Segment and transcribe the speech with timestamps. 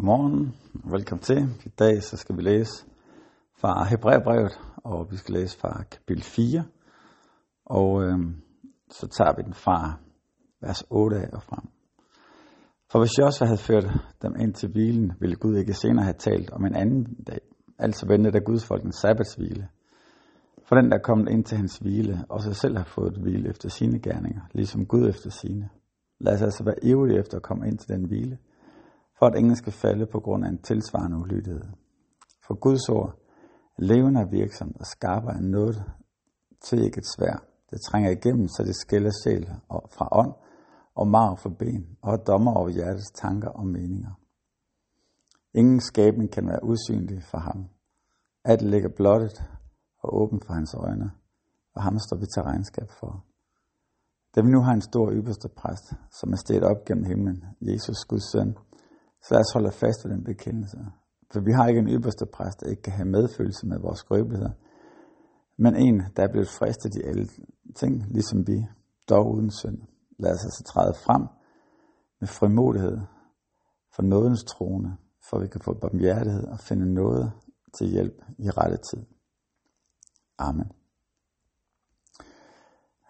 [0.00, 0.54] Godmorgen
[0.84, 1.38] og velkommen til.
[1.64, 2.86] I dag så skal vi læse
[3.60, 6.64] fra Hebræerbrevet, og vi skal læse fra kapitel 4.
[7.66, 8.18] Og øh,
[8.90, 9.98] så tager vi den fra
[10.60, 11.68] vers 8 af og frem.
[12.90, 13.86] For hvis Joshua havde ført
[14.22, 17.40] dem ind til hvilen, ville Gud ikke senere have talt om en anden dag.
[17.78, 19.68] Altså ventede der Guds folk en sabbatshvile.
[20.66, 23.48] For den, der er kommet ind til hans hvile, og sig selv har fået hvile
[23.48, 25.68] efter sine gerninger, ligesom Gud efter sine.
[26.20, 28.38] Lad os altså være ivrige efter at komme ind til den hvile,
[29.20, 31.64] for at ingen skal falde på grund af en tilsvarende ulydighed.
[32.46, 33.08] For Guds ord
[33.78, 35.84] er levende og virksomt og skarper en noget
[36.64, 37.44] til ikke et svær.
[37.70, 39.46] Det trænger igennem, så det skiller sjæl
[39.96, 40.32] fra ånd
[40.94, 44.12] og marv for ben og dommer over hjertets tanker og meninger.
[45.54, 47.68] Ingen skabning kan være usynlig for ham.
[48.44, 49.44] Alt ligger blottet
[50.02, 51.10] og åbent for hans øjne,
[51.74, 53.24] og ham står vi til regnskab for.
[54.34, 58.04] Da vi nu har en stor ypperste præst, som er steget op gennem himlen, Jesus
[58.08, 58.56] Guds søn,
[59.22, 60.78] så lad os holde fast ved den bekendelse.
[61.32, 64.52] For vi har ikke en ypperste præst, der ikke kan have medfølelse med vores skrøbeligheder,
[65.56, 67.28] men en, der er blevet fristet i alle
[67.76, 68.66] ting, ligesom vi,
[69.08, 69.78] dog uden synd.
[70.18, 71.22] Lad os altså træde frem
[72.20, 72.98] med frimodighed
[73.94, 74.96] for nådens trone,
[75.30, 77.32] for vi kan få barmhjertighed og finde noget
[77.78, 79.06] til hjælp i rette tid.
[80.38, 80.72] Amen.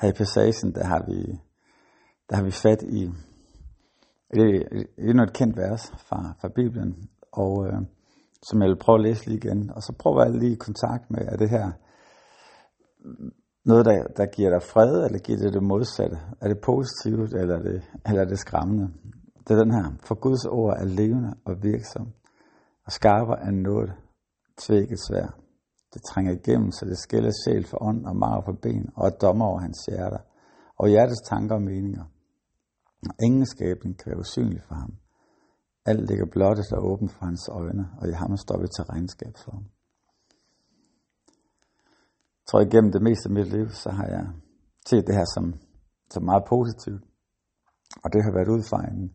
[0.00, 1.40] Her i passagen, der har vi,
[2.30, 3.10] der har vi fat i
[4.34, 7.80] det er endnu et kendt vers fra, fra Bibelen, og øh,
[8.42, 9.70] som jeg vil prøve at læse lige igen.
[9.76, 11.72] Og så prøver jeg lige i kontakt med, er det her
[13.64, 16.18] noget, der, der giver dig fred, eller giver det det modsatte?
[16.40, 18.88] Er det positivt, eller er det, eller er det skræmmende?
[19.44, 22.06] Det er den her, for Guds ord er levende og virksom,
[22.86, 23.92] og skarper af noget
[24.58, 25.28] tvækket svær.
[25.94, 29.10] Det trænger igennem, så det skiller sjæl for ånd og marv for ben, og er
[29.10, 30.18] dommer over hans hjerter,
[30.78, 32.04] og hjertets tanker og meninger.
[33.22, 34.92] Ingen skabning kan være usynlig for ham.
[35.86, 39.34] Alt ligger blottet og åbent for hans øjne, og i ham står vi til regnskab
[39.44, 39.66] for ham.
[42.38, 44.26] Jeg tror, igennem det meste af mit liv, så har jeg
[44.86, 45.44] set det her som,
[46.10, 47.02] som meget positivt.
[48.04, 49.14] Og det har været ud fra en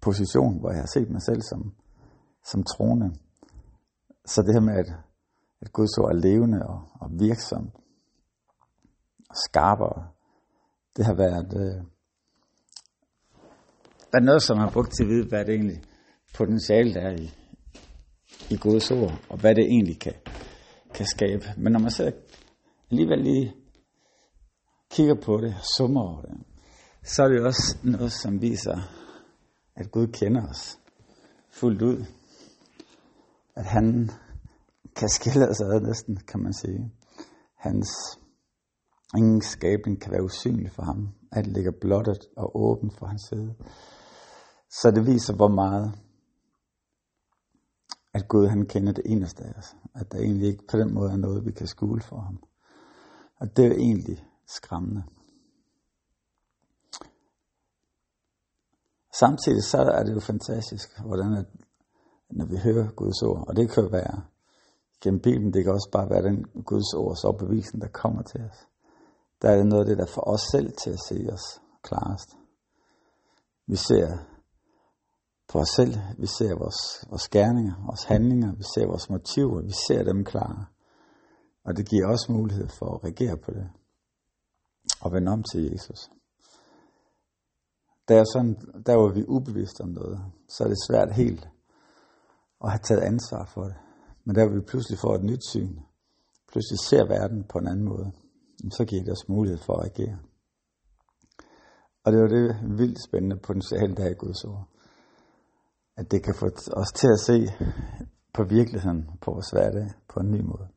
[0.00, 1.74] position, hvor jeg har set mig selv som,
[2.50, 3.08] som troende.
[4.26, 4.90] Så det her med, at,
[5.60, 7.74] at Guds ord er levende og, og virksomt,
[9.30, 10.08] og skarpere
[10.96, 11.84] det har været, øh,
[14.12, 15.82] været noget, som har brugt til at vide, hvad det egentlig
[16.34, 17.30] potentiale der er i,
[18.50, 20.14] i Guds ord, og hvad det egentlig kan,
[20.94, 21.44] kan skabe.
[21.56, 22.12] Men når man så
[22.90, 23.54] alligevel lige
[24.90, 26.38] kigger på det summer over det,
[27.02, 28.78] så er det også noget, som viser,
[29.76, 30.78] at Gud kender os
[31.50, 32.04] fuldt ud.
[33.56, 34.10] At han
[34.96, 36.92] kan skille os ad næsten, kan man sige.
[37.56, 37.88] Hans
[39.16, 41.08] Ingen skabning kan være usynlig for ham.
[41.32, 43.54] Alt ligger blottet og åbent for hans side.
[44.70, 45.92] Så det viser, hvor meget
[48.14, 49.76] at Gud han kender det eneste af os.
[49.94, 52.42] At der egentlig ikke på den måde er noget, vi kan skjule for ham.
[53.36, 55.02] Og det er egentlig skræmmende.
[59.18, 61.46] Samtidig så er det jo fantastisk, hvordan at,
[62.30, 64.22] når vi hører Guds ord, og det kan jo være
[65.00, 68.66] gennem Bibelen, det kan også bare være den Guds ords opbevisning, der kommer til os
[69.42, 72.30] der er det noget af det, der får os selv til at se os klarest.
[73.66, 74.08] Vi ser
[75.48, 76.80] på os selv, vi ser vores,
[77.10, 80.66] vores gerninger, vores handlinger, vi ser vores motiver, vi ser dem klare.
[81.64, 83.70] Og det giver os mulighed for at reagere på det.
[85.00, 86.10] Og vende om til Jesus.
[88.08, 88.54] Der, er sådan,
[88.86, 91.48] der hvor vi er ubevidste om noget, så er det svært helt
[92.64, 93.76] at have taget ansvar for det.
[94.24, 95.74] Men der hvor vi pludselig får et nyt syn,
[96.50, 98.12] pludselig ser verden på en anden måde,
[98.70, 100.18] så giver det os mulighed for at agere.
[102.04, 104.68] Og det var det vildt spændende potentiale, der er i Guds ord.
[105.96, 107.46] At det kan få os til at se
[108.34, 110.68] på virkeligheden på vores hverdag på en ny måde.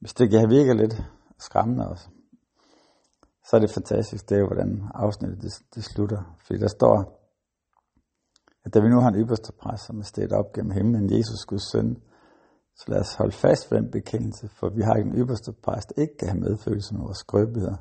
[0.00, 1.02] Hvis det kan virke lidt
[1.38, 2.08] skræmmende også,
[3.44, 6.36] så er det fantastisk, det er hvordan afsnittet det, det slutter.
[6.46, 7.22] Fordi der står,
[8.64, 11.44] at da vi nu har en ypperste præst, som er stedet op gennem himlen, Jesus
[11.46, 12.02] Guds søn,
[12.76, 15.92] så lad os holde fast ved den bekendelse, for vi har ikke en ypperste præst,
[15.96, 17.76] ikke kan have medfølelse med vores skrøbeligheder,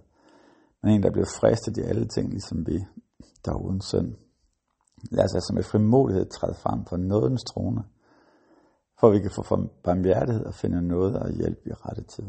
[0.83, 2.85] men en, der bliver fristet i alle ting, ligesom vi,
[3.45, 4.15] der er uden synd.
[5.11, 7.83] Lad os altså med frimodighed træde frem for nådens trone,
[8.99, 9.43] for at vi kan få
[9.83, 12.27] barmhjertighed og finde noget og hjælp i rette tid.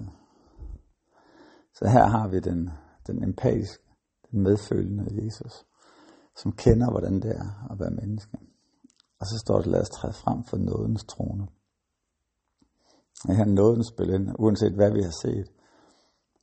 [1.75, 2.71] Så her har vi den,
[3.07, 3.85] den empatiske,
[4.31, 5.65] den medfølende Jesus,
[6.37, 8.39] som kender, hvordan det er at være menneske.
[9.21, 11.49] Og så står det, lad os træde frem for nådens trone.
[13.29, 15.49] Jeg har nåden spil ind, uanset hvad vi har set.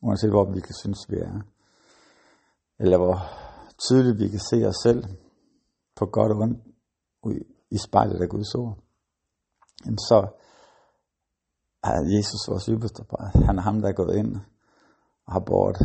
[0.02, 1.42] Uanset hvor vi kan synes, vi er.
[2.80, 3.18] Eller hvor
[3.78, 5.04] tydeligt vi kan se os selv.
[5.96, 6.60] på godt og ondt
[7.72, 8.78] i spejlet af Guds ord,
[9.86, 10.20] jamen så
[11.84, 13.46] er Jesus vores ypperste præst.
[13.46, 14.36] Han er ham, der er gået ind
[15.26, 15.78] og har båret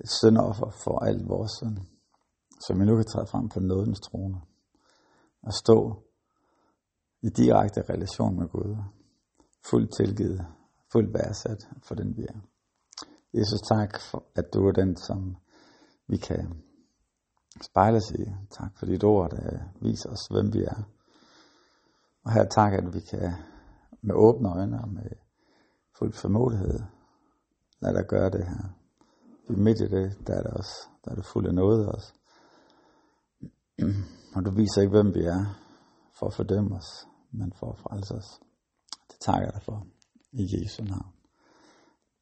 [0.00, 1.78] et syndoffer for alt vores synd,
[2.66, 4.40] som vi nu kan træde frem på nådens trone
[5.42, 6.02] og stå
[7.22, 8.76] i direkte relation med Gud,
[9.70, 10.46] fuldt tilgivet,
[10.92, 12.38] fuldt værdsat for den vi er.
[13.34, 15.36] Jesus, tak for, at du er den, som
[16.08, 16.62] vi kan
[17.62, 18.24] spejle os i.
[18.50, 20.82] Tak for dit ord, der viser os, hvem vi er.
[22.24, 23.32] Og her tak, at vi kan
[24.02, 25.10] med åbne øjne og med
[25.98, 26.80] fuld formodighed
[27.80, 28.64] lade dig gøre det her.
[29.48, 32.12] I midt i det, der er det også, der er det fuld af noget også.
[34.34, 35.44] Og du viser ikke, hvem vi er,
[36.18, 38.40] for at fordømme os, men for at frelse os.
[39.26, 39.86] Takker jeg dig for.
[40.32, 41.12] I Jesu navn.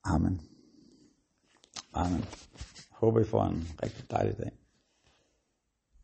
[0.05, 0.41] Amen.
[1.93, 2.25] Amen.
[2.91, 4.53] Håber I får en rigtig dejlig dag.